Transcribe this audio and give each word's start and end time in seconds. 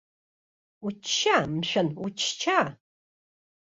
Учча, 0.87 1.37
мшәан, 1.51 1.87
учча! 2.05 2.59